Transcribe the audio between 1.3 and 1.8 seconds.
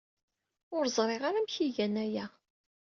amek ay